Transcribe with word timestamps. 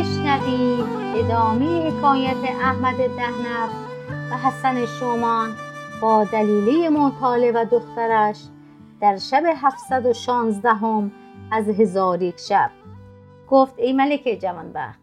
بشنوید 0.00 0.84
ادامه 1.16 1.90
حکایت 1.90 2.44
احمد 2.44 2.96
دهنر 2.96 3.68
و 4.30 4.36
حسن 4.36 4.86
شومان 4.86 5.50
با 6.02 6.24
دلیله 6.24 6.88
محتاله 6.88 7.52
و 7.52 7.64
دخترش 7.70 8.36
در 9.00 9.16
شب 9.16 9.42
716 9.56 10.68
هم 10.68 11.12
از 11.50 11.68
هزار 11.68 12.22
یک 12.22 12.38
شب. 12.38 12.70
گفت 13.50 13.74
ای 13.78 13.92
ملک 13.92 14.38
جوانبخت 14.42 15.00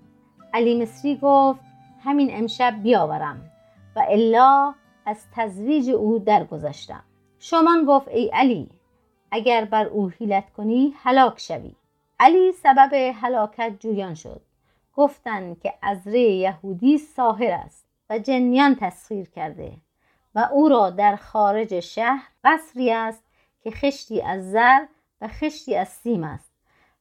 علی 0.53 0.81
مصری 0.81 1.19
گفت 1.21 1.59
همین 2.03 2.29
امشب 2.31 2.73
بیاورم 2.83 3.41
و 3.95 4.05
الا 4.09 4.73
از 5.05 5.17
تزویج 5.35 5.89
او 5.89 6.19
درگذشتم. 6.19 7.03
شمان 7.39 7.85
گفت 7.85 8.07
ای 8.07 8.29
علی 8.33 8.69
اگر 9.31 9.65
بر 9.65 9.85
او 9.85 10.09
حیلت 10.09 10.53
کنی 10.53 10.93
هلاک 11.03 11.39
شوی. 11.39 11.75
علی 12.19 12.51
سبب 12.51 12.93
هلاکت 12.93 13.73
جویان 13.79 14.13
شد. 14.13 14.46
گفتند 14.97 15.59
که 15.59 15.73
ازره 15.81 16.19
یهودی 16.19 16.97
ساهر 16.97 17.51
است 17.51 17.85
و 18.09 18.19
جنیان 18.19 18.75
تسخیر 18.75 19.29
کرده 19.29 19.77
و 20.35 20.49
او 20.51 20.69
را 20.69 20.89
در 20.89 21.15
خارج 21.15 21.79
شهر 21.79 22.27
قصری 22.43 22.91
است 22.91 23.23
که 23.61 23.71
خشتی 23.71 24.21
از 24.21 24.51
زر 24.51 24.85
و 25.21 25.27
خشتی 25.27 25.75
از 25.75 25.87
سیم 25.87 26.23
است 26.23 26.51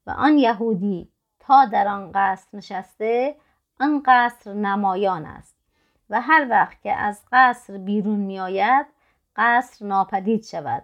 و 0.07 0.11
آن 0.11 0.39
یهودی 0.39 1.09
تا 1.39 1.65
در 1.65 1.89
آن 1.89 2.11
قصر 2.15 2.49
نشسته 2.53 3.37
آن 3.81 4.03
قصر 4.07 4.53
نمایان 4.53 5.27
است 5.27 5.57
و 6.11 6.21
هر 6.21 6.47
وقت 6.51 6.83
که 6.83 6.93
از 6.93 7.23
قصر 7.33 7.79
بیرون 7.79 8.21
می 8.21 8.41
آید 8.41 8.87
قصر 9.37 9.87
ناپدید 9.87 10.45
شود 10.45 10.83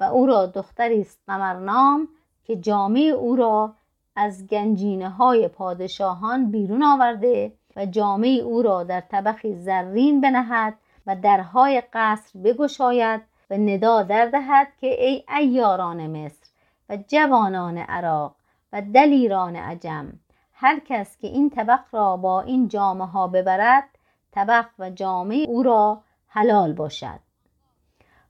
و 0.00 0.04
او 0.04 0.26
را 0.26 0.46
دختری 0.46 1.00
است 1.00 1.20
قمرنام 1.26 2.08
که 2.44 2.56
جامعه 2.56 3.02
او 3.02 3.36
را 3.36 3.74
از 4.20 4.46
گنجینه 4.46 5.08
های 5.08 5.48
پادشاهان 5.48 6.50
بیرون 6.50 6.82
آورده 6.82 7.52
و 7.76 7.86
جامعه 7.86 8.40
او 8.42 8.62
را 8.62 8.84
در 8.84 9.00
طبقی 9.00 9.54
زرین 9.54 10.20
بنهد 10.20 10.74
و 11.06 11.16
درهای 11.16 11.82
قصر 11.92 12.38
بگشاید 12.38 13.20
و 13.50 13.56
ندا 13.56 14.02
در 14.02 14.26
دهد 14.26 14.68
که 14.80 14.86
ای 14.86 15.24
ایاران 15.38 16.06
مصر 16.06 16.50
و 16.88 16.98
جوانان 17.08 17.78
عراق 17.78 18.34
و 18.72 18.82
دلیران 18.82 19.56
عجم 19.56 20.12
هر 20.52 20.80
کس 20.86 21.16
که 21.18 21.26
این 21.26 21.50
طبق 21.50 21.80
را 21.92 22.16
با 22.16 22.40
این 22.40 22.68
جامعه 22.68 23.06
ها 23.06 23.26
ببرد 23.26 23.88
طبق 24.32 24.66
و 24.78 24.90
جامعه 24.90 25.46
او 25.48 25.62
را 25.62 26.02
حلال 26.28 26.72
باشد. 26.72 27.20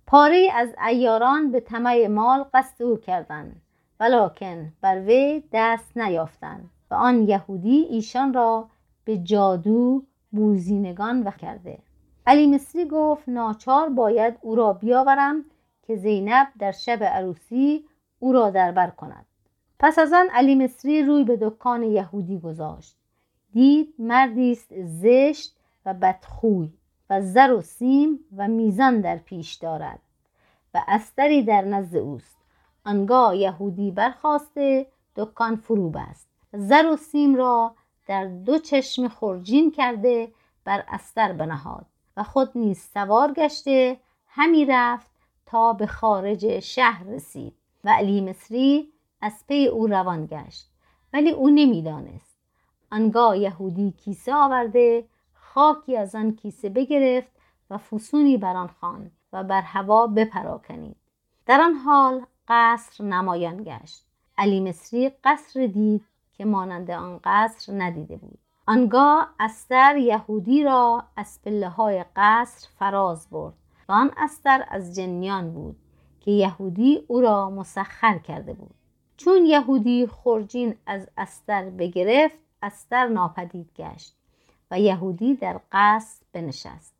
پاره 0.06 0.48
از 0.54 0.74
ایاران 0.88 1.52
به 1.52 1.60
طمع 1.60 2.06
مال 2.06 2.44
قصد 2.54 2.82
او 2.82 2.96
کردند. 2.96 3.62
ولکن 4.00 4.72
بر 4.80 5.00
وی 5.00 5.42
دست 5.52 5.96
نیافتند 5.96 6.70
و 6.90 6.94
آن 6.94 7.22
یهودی 7.22 7.76
ایشان 7.90 8.34
را 8.34 8.68
به 9.04 9.18
جادو 9.18 10.02
بوزینگان 10.32 11.22
و 11.22 11.30
کرده. 11.30 11.78
علی 12.26 12.46
مصری 12.46 12.84
گفت 12.84 13.28
ناچار 13.28 13.88
باید 13.88 14.38
او 14.40 14.54
را 14.54 14.72
بیاورم 14.72 15.44
که 15.82 15.96
زینب 15.96 16.46
در 16.58 16.72
شب 16.72 17.04
عروسی 17.04 17.84
او 18.18 18.32
را 18.32 18.50
دربر 18.50 18.90
کند. 18.90 19.26
پس 19.78 19.98
از 19.98 20.12
آن 20.12 20.28
علی 20.32 20.54
مصری 20.54 21.02
روی 21.02 21.24
به 21.24 21.36
دکان 21.40 21.82
یهودی 21.82 22.38
گذاشت. 22.38 22.96
دید 23.52 23.94
مردی 23.98 24.52
است 24.52 24.82
زشت 24.84 25.56
و 25.86 25.94
بدخوی 25.94 26.72
و 27.10 27.20
زر 27.20 27.52
و 27.52 27.60
سیم 27.60 28.18
و 28.36 28.48
میزان 28.48 29.00
در 29.00 29.16
پیش 29.16 29.54
دارد 29.54 29.98
و 30.74 30.80
استری 30.88 31.42
در 31.42 31.64
نزد 31.64 31.96
اوست. 31.96 32.37
آنگاه 32.88 33.36
یهودی 33.36 33.90
برخواسته 33.90 34.86
دکان 35.16 35.56
فرو 35.56 35.90
بست 35.90 36.28
زر 36.52 36.86
و 36.86 36.96
سیم 36.96 37.34
را 37.36 37.74
در 38.06 38.24
دو 38.24 38.58
چشم 38.58 39.08
خورجین 39.08 39.70
کرده 39.70 40.32
بر 40.64 40.84
استر 40.88 41.32
بنهاد 41.32 41.86
و 42.16 42.22
خود 42.22 42.50
نیز 42.54 42.80
سوار 42.80 43.32
گشته 43.32 44.00
همی 44.28 44.64
رفت 44.64 45.10
تا 45.46 45.72
به 45.72 45.86
خارج 45.86 46.60
شهر 46.60 47.04
رسید 47.04 47.54
و 47.84 47.88
علی 47.88 48.20
مصری 48.20 48.92
از 49.20 49.44
پی 49.48 49.66
او 49.66 49.86
روان 49.86 50.26
گشت. 50.26 50.70
ولی 51.12 51.30
او 51.30 51.50
نمی‌دانست. 51.50 52.38
آنگاه 52.92 53.38
یهودی 53.38 53.92
کیسه 53.92 54.34
آورده 54.34 55.04
خاکی 55.34 55.96
از 55.96 56.14
آن 56.14 56.36
کیسه 56.36 56.68
بگرفت 56.68 57.32
و 57.70 57.78
فسونی 57.78 58.36
بر 58.36 58.56
آن 58.56 58.70
خواند 58.80 59.10
و 59.32 59.44
بر 59.44 59.60
هوا 59.60 60.06
بپراکنید. 60.06 60.96
در 61.46 61.60
آن 61.60 61.74
حال 61.74 62.26
قصر 62.48 63.04
نمایان 63.04 63.62
گشت. 63.64 64.04
علی 64.38 64.60
مصری 64.60 65.08
قصر 65.24 65.66
دید 65.66 66.04
که 66.32 66.44
مانند 66.44 66.90
آن 66.90 67.20
قصر 67.24 67.72
ندیده 67.76 68.16
بود. 68.16 68.38
آنگاه 68.66 69.34
استر 69.40 69.96
یهودی 69.96 70.64
را 70.64 71.04
از 71.16 71.42
پله 71.44 71.68
های 71.68 72.04
قصر 72.16 72.68
فراز 72.78 73.30
برد 73.30 73.54
و 73.88 73.92
آن 73.92 74.10
استر 74.16 74.64
از 74.68 74.96
جنیان 74.96 75.52
بود 75.52 75.76
که 76.20 76.30
یهودی 76.30 77.04
او 77.08 77.20
را 77.20 77.50
مسخر 77.50 78.18
کرده 78.18 78.52
بود. 78.52 78.74
چون 79.16 79.46
یهودی 79.46 80.06
خورجین 80.06 80.74
از 80.86 81.08
استر 81.16 81.70
بگرفت 81.70 82.38
استر 82.62 83.08
ناپدید 83.08 83.70
گشت 83.76 84.14
و 84.70 84.80
یهودی 84.80 85.34
در 85.34 85.60
قصر 85.72 86.24
بنشست. 86.32 86.94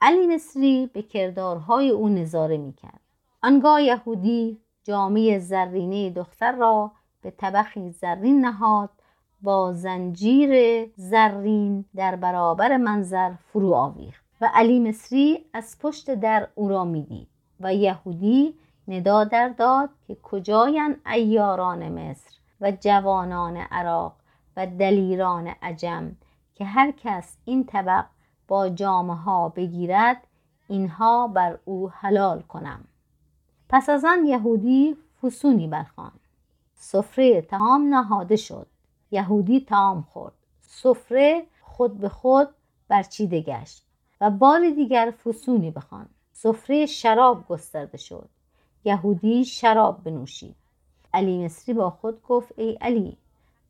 علی 0.00 0.26
مصری 0.26 0.90
به 0.92 1.02
کردارهای 1.02 1.90
او 1.90 2.08
نظاره 2.08 2.56
می‌کرد. 2.56 3.00
آنگاه 3.42 3.82
یهودی 3.82 4.60
جامعه 4.88 5.38
زرینه 5.38 6.10
دختر 6.10 6.52
را 6.52 6.92
به 7.22 7.30
طبخی 7.30 7.90
زرین 7.90 8.44
نهاد 8.44 8.90
با 9.42 9.72
زنجیر 9.72 10.84
زرین 10.96 11.84
در 11.96 12.16
برابر 12.16 12.76
منظر 12.76 13.32
فرو 13.52 13.74
آویخت 13.74 14.24
و 14.40 14.50
علی 14.54 14.80
مصری 14.80 15.44
از 15.52 15.76
پشت 15.80 16.14
در 16.14 16.48
او 16.54 16.68
را 16.68 16.84
می‌دید 16.84 17.28
و 17.60 17.74
یهودی 17.74 18.54
ندا 18.88 19.24
در 19.24 19.48
داد 19.48 19.90
که 20.06 20.14
کجاین 20.22 20.96
ایاران 21.06 21.88
مصر 21.88 22.36
و 22.60 22.72
جوانان 22.80 23.56
عراق 23.56 24.16
و 24.56 24.66
دلیران 24.66 25.46
عجم 25.62 26.16
که 26.54 26.64
هر 26.64 26.90
کس 26.90 27.36
این 27.44 27.64
طبق 27.64 28.04
با 28.48 28.68
جامعه 28.68 29.16
ها 29.16 29.48
بگیرد 29.48 30.26
اینها 30.68 31.28
بر 31.28 31.58
او 31.64 31.90
حلال 31.90 32.42
کنم. 32.42 32.87
پس 33.68 33.88
از 33.88 34.04
آن 34.04 34.26
یهودی 34.26 34.96
فسونی 35.22 35.68
برخوان 35.68 36.12
سفره 36.74 37.42
تمام 37.42 37.94
نهاده 37.94 38.36
شد. 38.36 38.66
یهودی 39.10 39.60
تام 39.60 40.02
خورد. 40.02 40.34
سفره 40.60 41.46
خود 41.60 41.98
به 41.98 42.08
خود 42.08 42.48
برچیده 42.88 43.40
گشت 43.40 43.84
و 44.20 44.30
بار 44.30 44.70
دیگر 44.70 45.12
فسونی 45.24 45.70
بخوان 45.70 46.08
سفره 46.32 46.86
شراب 46.86 47.48
گسترده 47.48 47.98
شد. 47.98 48.28
یهودی 48.84 49.44
شراب 49.44 50.04
بنوشید. 50.04 50.56
علی 51.14 51.44
مصری 51.44 51.74
با 51.74 51.90
خود 51.90 52.22
گفت 52.22 52.52
ای 52.56 52.78
علی 52.80 53.16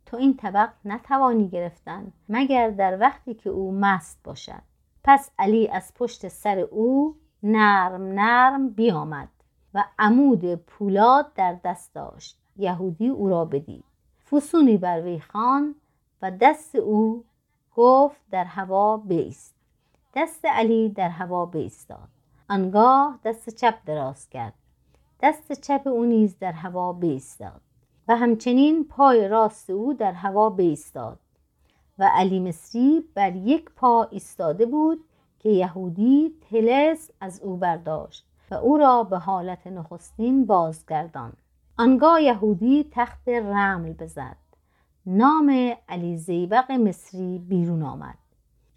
تو 0.07 0.17
این 0.17 0.37
طبق 0.37 0.71
نتوانی 0.85 1.49
گرفتن 1.49 2.13
مگر 2.29 2.71
در 2.71 3.01
وقتی 3.01 3.35
که 3.35 3.51
او 3.51 3.73
مست 3.73 4.21
باشد. 4.25 4.63
پس 5.05 5.31
علی 5.39 5.69
از 5.69 5.93
پشت 5.95 6.29
سر 6.29 6.59
او 6.59 7.17
نرم 7.43 8.03
نرم 8.03 8.69
بیامد. 8.69 9.29
و 9.75 9.85
عمود 9.99 10.55
پولاد 10.55 11.33
در 11.35 11.57
دست 11.65 11.95
داشت. 11.95 12.39
یهودی 12.57 13.09
او 13.09 13.29
را 13.29 13.45
بدید. 13.45 13.85
فسونی 14.31 14.77
بر 14.77 15.01
وی 15.01 15.21
خان 15.21 15.75
و 16.23 16.31
دست 16.31 16.75
او 16.75 17.25
گفت 17.77 18.21
در 18.31 18.45
هوا 18.45 18.97
بیست. 18.97 19.55
دست 20.15 20.45
علی 20.45 20.89
در 20.89 21.09
هوا 21.09 21.47
بیستاد. 21.47 22.09
آنگاه 22.51 23.19
دست 23.25 23.51
چپ 23.51 23.75
دراز 23.87 24.29
کرد. 24.29 24.55
دست 25.23 25.53
چپ 25.53 25.83
او 25.87 26.05
نیز 26.05 26.39
در 26.39 26.53
هوا 26.53 26.93
بیستاد 26.93 27.61
و 28.09 28.17
همچنین 28.17 28.85
پای 28.85 29.29
راست 29.29 29.71
او 29.71 29.95
در 29.95 30.13
هوا 30.13 30.51
بیستاد 30.51 31.19
و 31.99 32.11
علی 32.15 32.41
مصری 32.41 33.05
بر 33.15 33.37
یک 33.37 33.71
پا 33.77 34.09
ایستاده 34.11 34.67
بود 34.67 35.05
که 35.39 35.49
یهودی 35.49 36.35
تلس 36.51 37.11
از 37.21 37.41
او 37.41 37.57
برداشت. 37.57 38.28
و 38.51 38.55
او 38.55 38.77
را 38.77 39.03
به 39.03 39.19
حالت 39.19 39.67
نخستین 39.67 40.47
بازگردان. 40.47 41.33
آنگاه 41.79 42.23
یهودی 42.23 42.89
تخت 42.93 43.29
رمل 43.29 43.93
بزد. 43.93 44.37
نام 45.07 45.75
علی 45.89 46.17
زیبق 46.17 46.71
مصری 46.71 47.39
بیرون 47.39 47.83
آمد. 47.83 48.19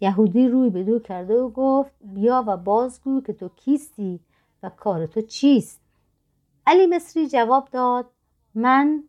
یهودی 0.00 0.48
روی 0.48 0.70
به 0.70 0.84
دو 0.84 0.98
کرده 0.98 1.34
و 1.34 1.50
گفت 1.50 1.92
بیا 2.02 2.44
و 2.46 2.56
بازگو 2.56 3.20
که 3.20 3.32
تو 3.32 3.48
کیستی 3.48 4.20
و 4.62 4.68
کار 4.68 5.06
تو 5.06 5.20
چیست؟ 5.20 5.80
علی 6.66 6.86
مصری 6.86 7.28
جواب 7.28 7.68
داد 7.72 8.06
من 8.54 9.02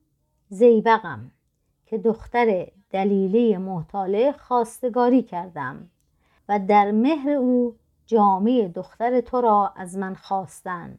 زیبقم 0.50 1.32
که 1.86 1.98
دختر 1.98 2.68
دلیله 2.90 3.58
محتاله 3.58 4.32
خواستگاری 4.32 5.24
کردم 5.24 5.90
و 6.50 6.60
در 6.60 6.92
مهر 6.92 7.30
او 7.30 7.76
جامعه 8.06 8.68
دختر 8.68 9.22
تو 9.22 9.42
را 9.42 9.74
از 9.76 9.98
من 9.98 10.16
خواستن. 10.16 10.98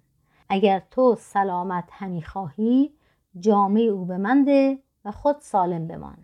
اگر 0.48 0.82
تو 0.90 1.16
سلامت 1.18 1.88
همی 1.90 2.22
خواهی 2.22 2.94
جامعه 3.40 3.82
او 3.82 4.04
به 4.04 4.18
من 4.18 4.44
ده 4.44 4.78
و 5.04 5.10
خود 5.10 5.36
سالم 5.40 5.88
بمان. 5.88 6.18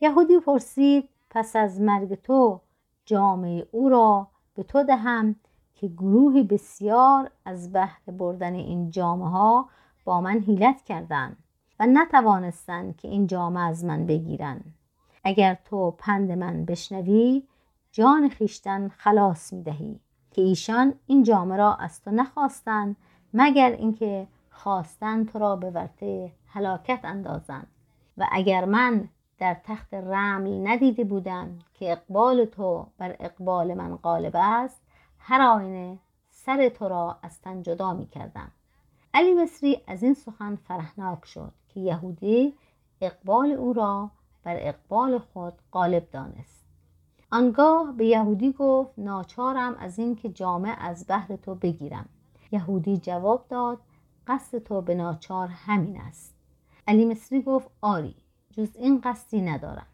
یهودی 0.00 0.38
پرسید 0.38 1.08
پس 1.30 1.56
از 1.56 1.80
مرگ 1.80 2.14
تو 2.14 2.60
جامعه 3.04 3.66
او 3.70 3.88
را 3.88 4.28
به 4.54 4.62
تو 4.62 4.82
دهم 4.82 5.36
که 5.74 5.88
گروهی 5.88 6.42
بسیار 6.42 7.30
از 7.44 7.72
بهر 7.72 8.00
بردن 8.18 8.54
این 8.54 8.90
جامعه 8.90 9.28
ها 9.28 9.68
با 10.04 10.20
من 10.20 10.38
حیلت 10.38 10.82
کردند 10.82 11.36
و 11.80 11.86
نتوانستند 11.86 12.96
که 12.96 13.08
این 13.08 13.26
جامعه 13.26 13.62
از 13.62 13.84
من 13.84 14.06
بگیرند. 14.06 14.74
اگر 15.24 15.54
تو 15.64 15.90
پند 15.90 16.32
من 16.32 16.64
بشنوی 16.64 17.42
جان 17.92 18.28
خیشتن 18.28 18.88
خلاص 18.88 19.52
می 19.52 19.62
دهی 19.62 20.00
که 20.30 20.42
ایشان 20.42 20.94
این 21.06 21.22
جامعه 21.22 21.58
را 21.58 21.74
از 21.74 22.02
تو 22.02 22.10
نخواستند 22.10 22.96
مگر 23.34 23.70
اینکه 23.70 24.26
خواستن 24.50 25.24
تو 25.24 25.38
را 25.38 25.56
به 25.56 25.70
ورطه 25.70 26.32
هلاکت 26.46 27.00
اندازند. 27.04 27.66
و 28.18 28.26
اگر 28.32 28.64
من 28.64 29.08
در 29.38 29.56
تخت 29.64 29.94
رمل 29.94 30.68
ندیده 30.68 31.04
بودم 31.04 31.58
که 31.74 31.92
اقبال 31.92 32.44
تو 32.44 32.86
بر 32.98 33.16
اقبال 33.20 33.74
من 33.74 33.96
غالب 33.96 34.32
است 34.34 34.82
هر 35.18 35.40
آینه 35.40 35.98
سر 36.30 36.68
تو 36.68 36.88
را 36.88 37.18
از 37.22 37.40
تن 37.40 37.62
جدا 37.62 37.94
می 37.94 38.06
کردم 38.06 38.50
علی 39.14 39.34
مصری 39.34 39.80
از 39.86 40.02
این 40.02 40.14
سخن 40.14 40.56
فرحناک 40.56 41.24
شد 41.24 41.52
که 41.68 41.80
یهودی 41.80 42.54
اقبال 43.00 43.52
او 43.52 43.72
را 43.72 44.10
بر 44.44 44.56
اقبال 44.58 45.18
خود 45.18 45.54
غالب 45.72 46.10
دانست. 46.10 46.59
آنگاه 47.32 47.92
به 47.96 48.06
یهودی 48.06 48.52
گفت 48.52 48.90
ناچارم 48.98 49.74
از 49.74 49.98
اینکه 49.98 50.28
جامع 50.28 50.76
از 50.80 51.06
بهر 51.06 51.36
تو 51.36 51.54
بگیرم. 51.54 52.08
یهودی 52.52 52.98
جواب 52.98 53.44
داد 53.48 53.78
قصد 54.26 54.58
تو 54.58 54.80
به 54.80 54.94
ناچار 54.94 55.48
همین 55.48 56.00
است. 56.00 56.34
علی 56.88 57.04
مصری 57.04 57.42
گفت 57.42 57.70
آری 57.80 58.14
جز 58.52 58.68
این 58.76 59.00
قصدی 59.00 59.40
ندارم. 59.40 59.86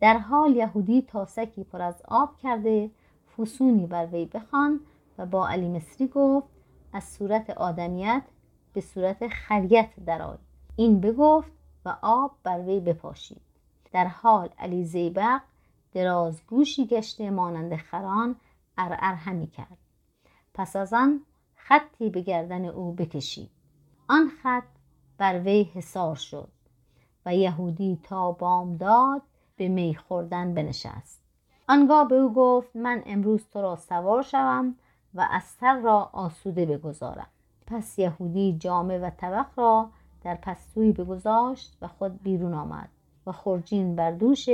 در 0.00 0.18
حال 0.18 0.56
یهودی 0.56 1.02
تاسکی 1.02 1.64
پر 1.64 1.82
از 1.82 2.02
آب 2.08 2.36
کرده 2.36 2.90
فسونی 3.38 3.86
بر 3.86 4.06
وی 4.06 4.26
بخوان 4.26 4.80
و 5.18 5.26
با 5.26 5.48
علی 5.48 5.68
مصری 5.68 6.08
گفت 6.08 6.48
از 6.92 7.04
صورت 7.04 7.50
آدمیت 7.50 8.22
به 8.72 8.80
صورت 8.80 9.28
خریت 9.28 9.90
درآی 10.06 10.38
این 10.76 11.00
بگفت 11.00 11.52
و 11.84 11.96
آب 12.02 12.32
بر 12.42 12.60
وی 12.60 12.80
بپاشید. 12.80 13.40
در 13.92 14.06
حال 14.06 14.48
علی 14.58 14.84
زیبق 14.84 15.40
درازگوشی 15.92 16.86
گشته 16.86 17.30
مانند 17.30 17.76
خران 17.76 18.36
ارعر 18.78 19.14
همی 19.14 19.46
کرد. 19.46 19.78
پس 20.54 20.76
از 20.76 20.92
آن 20.92 21.20
خطی 21.56 22.10
به 22.10 22.20
گردن 22.20 22.64
او 22.64 22.92
بکشید. 22.92 23.50
آن 24.08 24.30
خط 24.42 24.64
بر 25.18 25.40
وی 25.40 25.62
حصار 25.62 26.14
شد 26.14 26.48
و 27.26 27.36
یهودی 27.36 28.00
تا 28.02 28.32
بامداد 28.32 29.22
به 29.56 29.68
می 29.68 29.94
خوردن 29.94 30.54
بنشست. 30.54 31.22
آنگاه 31.68 32.08
به 32.08 32.14
او 32.14 32.32
گفت 32.32 32.76
من 32.76 33.02
امروز 33.06 33.48
تو 33.52 33.62
را 33.62 33.76
سوار 33.76 34.22
شوم 34.22 34.74
و 35.14 35.28
از 35.30 35.42
سر 35.42 35.80
را 35.80 36.10
آسوده 36.12 36.66
بگذارم. 36.66 37.28
پس 37.66 37.98
یهودی 37.98 38.56
جامه 38.58 38.98
و 38.98 39.10
طبق 39.10 39.46
را 39.56 39.90
در 40.22 40.34
پستوی 40.34 40.92
بگذاشت 40.92 41.76
و 41.82 41.88
خود 41.88 42.22
بیرون 42.22 42.54
آمد 42.54 42.88
و 43.26 43.32
خرجین 43.32 43.96
بر 43.96 44.10
دوش 44.10 44.48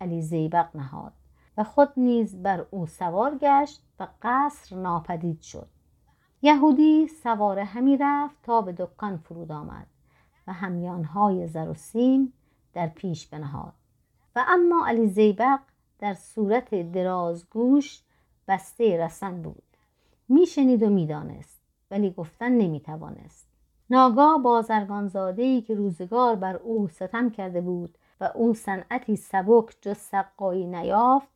علی 0.00 0.22
زیبق 0.22 0.76
نهاد 0.76 1.12
و 1.56 1.64
خود 1.64 1.88
نیز 1.96 2.42
بر 2.42 2.66
او 2.70 2.86
سوار 2.86 3.38
گشت 3.38 3.82
و 4.00 4.08
قصر 4.22 4.76
ناپدید 4.76 5.40
شد. 5.40 5.68
یهودی 6.42 7.08
سوار 7.08 7.58
همی 7.58 7.96
رفت 7.96 8.36
تا 8.42 8.60
به 8.60 8.72
دکان 8.72 9.16
فرود 9.16 9.52
آمد 9.52 9.86
و 10.46 10.52
همیانهای 10.52 11.46
زر 11.46 11.68
و 11.68 11.74
سیم 11.74 12.32
در 12.72 12.86
پیش 12.86 13.26
بنهاد. 13.26 13.72
و 14.36 14.44
اما 14.48 14.86
علی 14.86 15.06
زیبق 15.06 15.60
در 15.98 16.14
صورت 16.14 16.92
درازگوش 16.92 18.02
بسته 18.48 19.04
رسن 19.04 19.42
بود. 19.42 19.62
میشنید 20.28 20.82
و 20.82 20.90
می‌دانست 20.90 21.60
ولی 21.90 22.10
گفتن 22.10 22.52
نمی‌توانست. 22.52 23.46
ناگاه 23.90 24.42
بازرگانزاده 24.42 25.42
ای 25.42 25.62
که 25.62 25.74
روزگار 25.74 26.36
بر 26.36 26.56
او 26.56 26.88
ستم 26.88 27.30
کرده 27.30 27.60
بود 27.60 27.98
و 28.20 28.24
او 28.34 28.54
صنعتی 28.54 29.16
سبک 29.16 29.76
جز 29.80 29.96
سقایی 29.96 30.66
نیافت 30.66 31.28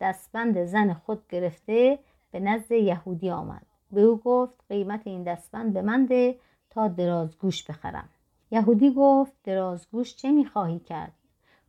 دستبند 0.00 0.64
زن 0.64 0.92
خود 0.92 1.28
گرفته 1.28 1.98
به 2.30 2.40
نزد 2.40 2.72
یهودی 2.72 3.30
آمد. 3.30 3.66
به 3.92 4.00
او 4.00 4.16
گفت 4.16 4.64
قیمت 4.68 5.06
این 5.06 5.22
دستبند 5.22 5.72
به 5.72 5.82
من 5.82 6.06
ده 6.06 6.36
تا 6.70 6.88
درازگوش 6.88 7.64
بخرم. 7.64 8.08
یهودی 8.50 8.94
گفت 8.94 9.32
درازگوش 9.44 10.16
چه 10.16 10.32
می‌خواهی 10.32 10.78
کرد؟ 10.78 11.12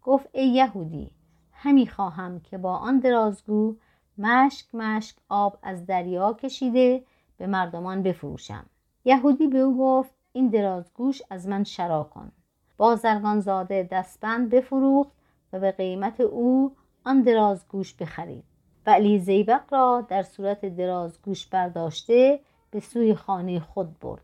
گفت 0.04 0.30
ای 0.32 0.48
یهودی 0.48 1.12
همی 1.52 1.88
خواهم 1.88 2.40
که 2.40 2.58
با 2.58 2.78
آن 2.78 3.00
درازگو 3.00 3.76
مشک 4.18 4.76
مشک 4.76 5.16
آب 5.30 5.58
از 5.62 5.86
دریا 5.86 6.34
کشیده 6.34 7.04
به 7.38 7.48
مردمان 7.48 8.04
بفروشم. 8.04 8.66
یهودی 9.06 9.48
به 9.48 9.60
او 9.60 9.78
گفت 9.78 10.12
این 10.34 10.48
درازگوش 10.48 11.22
از 11.30 11.48
من 11.48 11.64
شرا 11.64 12.04
کن. 12.04 12.32
بازرگان 12.78 13.40
زاده 13.40 13.88
دستبند 13.92 14.50
بفروخت 14.50 15.12
و 15.54 15.60
به 15.60 15.72
قیمت 15.72 16.22
او 16.22 16.76
آن 17.06 17.22
درازگوش 17.22 17.94
بخرید. 17.94 18.44
و 18.86 18.90
علی 18.90 19.20
زیبق 19.20 19.62
را 19.72 20.06
در 20.10 20.24
صورت 20.24 20.66
درازگوش 20.66 21.48
برداشته 21.48 22.40
به 22.72 22.80
سوی 22.80 23.16
خانه 23.16 23.60
خود 23.60 24.00
برد. 24.00 24.22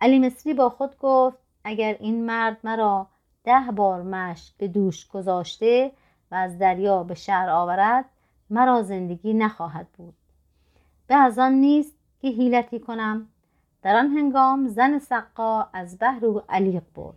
علی 0.00 0.18
مصری 0.18 0.54
با 0.54 0.68
خود 0.68 0.98
گفت 0.98 1.38
اگر 1.64 1.96
این 2.00 2.26
مرد 2.26 2.56
مرا 2.64 3.06
ده 3.44 3.70
بار 3.76 4.02
مشک 4.02 4.54
به 4.58 4.68
دوش 4.68 5.08
گذاشته 5.08 5.92
و 6.30 6.34
از 6.34 6.58
دریا 6.58 7.02
به 7.02 7.14
شهر 7.14 7.50
آورد 7.50 8.04
مرا 8.50 8.82
زندگی 8.82 9.34
نخواهد 9.34 9.86
بود. 9.98 10.14
به 11.06 11.14
از 11.14 11.38
آن 11.38 11.52
نیست 11.52 11.94
که 12.20 12.28
حیلتی 12.28 12.80
کنم. 12.80 13.28
در 13.82 13.96
آن 13.96 14.06
هنگام 14.06 14.68
زن 14.68 14.98
سقا 14.98 15.66
از 15.72 15.98
او 16.22 16.42
علیق 16.48 16.82
برد. 16.94 17.16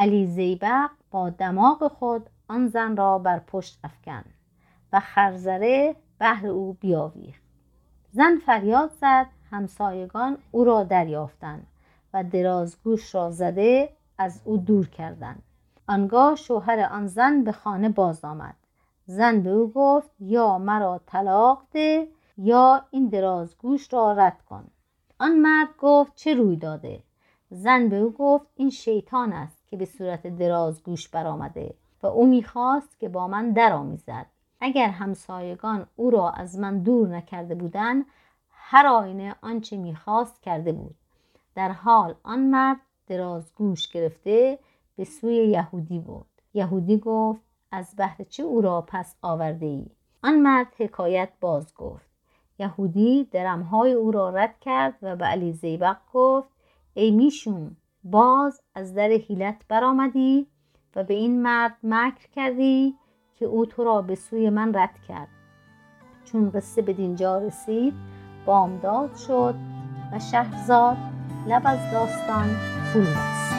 علی 0.00 0.26
زیبق 0.26 0.90
با 1.10 1.30
دماغ 1.30 1.88
خود 1.88 2.30
آن 2.48 2.68
زن 2.68 2.96
را 2.96 3.18
بر 3.18 3.38
پشت 3.38 3.78
افکن 3.84 4.24
و 4.92 5.00
خرزره 5.00 5.96
بهر 6.18 6.46
او 6.46 6.72
بیاویخت. 6.72 7.42
زن 8.12 8.38
فریاد 8.46 8.90
زد 9.00 9.26
همسایگان 9.50 10.38
او 10.50 10.64
را 10.64 10.84
دریافتند 10.84 11.66
و 12.14 12.24
درازگوش 12.24 13.14
را 13.14 13.30
زده 13.30 13.92
از 14.18 14.40
او 14.44 14.56
دور 14.56 14.88
کردند. 14.88 15.42
آنگاه 15.88 16.34
شوهر 16.34 16.80
آن 16.80 17.06
زن 17.06 17.44
به 17.44 17.52
خانه 17.52 17.88
باز 17.88 18.24
آمد. 18.24 18.56
زن 19.06 19.40
به 19.40 19.50
او 19.50 19.72
گفت 19.72 20.10
یا 20.20 20.58
مرا 20.58 21.00
طلاق 21.06 21.62
ده 21.72 22.08
یا 22.38 22.84
این 22.90 23.08
درازگوش 23.08 23.92
را 23.92 24.12
رد 24.12 24.42
کن. 24.48 24.64
آن 25.18 25.38
مرد 25.38 25.68
گفت 25.78 26.14
چه 26.14 26.34
روی 26.34 26.56
داده؟ 26.56 27.02
زن 27.50 27.88
به 27.88 27.96
او 27.96 28.10
گفت 28.10 28.46
این 28.54 28.70
شیطان 28.70 29.32
است. 29.32 29.59
که 29.70 29.76
به 29.76 29.84
صورت 29.84 30.26
درازگوش 30.26 31.08
برآمده 31.08 31.74
و 32.02 32.06
او 32.06 32.26
می‌خواست 32.26 32.98
که 32.98 33.08
با 33.08 33.28
من 33.28 33.50
درآمیزد. 33.50 34.26
اگر 34.60 34.88
همسایگان 34.88 35.86
او 35.96 36.10
را 36.10 36.30
از 36.30 36.58
من 36.58 36.78
دور 36.78 37.08
نکرده 37.08 37.54
بودند 37.54 38.04
هر 38.50 38.86
آینه 38.86 39.34
آنچه 39.42 39.76
می‌خواست 39.76 40.42
کرده 40.42 40.72
بود. 40.72 40.94
در 41.54 41.72
حال 41.72 42.14
آن 42.22 42.40
مرد 42.40 42.80
درازگوش 43.06 43.88
گرفته 43.88 44.58
به 44.96 45.04
سوی 45.04 45.34
یهودی 45.34 45.98
بود. 45.98 46.26
یهودی 46.54 46.98
گفت 46.98 47.40
از 47.72 47.96
بهر 47.96 48.24
چه 48.28 48.42
او 48.42 48.60
را 48.60 48.84
پس 48.88 49.14
آورده 49.22 49.66
ای؟ 49.66 49.86
آن 50.22 50.38
مرد 50.38 50.66
حکایت 50.76 51.28
باز 51.40 51.74
گفت. 51.74 52.10
یهودی 52.58 53.24
درمهای 53.24 53.92
او 53.92 54.10
را 54.10 54.30
رد 54.30 54.60
کرد 54.60 54.94
و 55.02 55.16
به 55.16 55.24
علی 55.24 55.52
زیبق 55.52 55.96
گفت 56.12 56.48
ای 56.94 57.10
میشون 57.10 57.76
باز 58.04 58.60
از 58.74 58.94
در 58.94 59.08
حیلت 59.08 59.56
برآمدی 59.68 60.46
و 60.96 61.04
به 61.04 61.14
این 61.14 61.42
مرد 61.42 61.76
مکر 61.82 62.28
کردی 62.34 62.94
که 63.34 63.44
او 63.46 63.66
تو 63.66 63.84
را 63.84 64.02
به 64.02 64.14
سوی 64.14 64.50
من 64.50 64.74
رد 64.74 64.98
کرد. 65.08 65.28
چون 66.24 66.50
قصه 66.50 66.82
به 66.82 66.92
دینجا 66.92 67.38
رسید 67.38 67.94
بامداد 68.46 69.16
شد 69.16 69.54
و 70.12 70.18
شهرزاد 70.18 70.96
لب 71.46 71.62
از 71.64 71.92
داستان 71.92 72.48
فرو 72.92 73.49